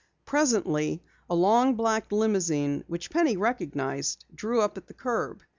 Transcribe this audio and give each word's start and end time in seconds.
Presently 0.25 1.03
a 1.29 1.35
long 1.35 1.75
black 1.75 2.11
limousine 2.11 2.83
which 2.87 3.11
Penny 3.11 3.37
recognized 3.37 4.25
drew 4.33 4.59
up 4.59 4.75
at 4.75 4.87
the 4.87 4.95
curb. 4.95 5.43